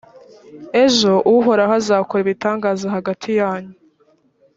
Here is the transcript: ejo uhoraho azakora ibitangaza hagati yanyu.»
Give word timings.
ejo 0.83 1.11
uhoraho 1.35 1.73
azakora 1.79 2.19
ibitangaza 2.23 2.85
hagati 2.95 3.29
yanyu.» 3.39 3.73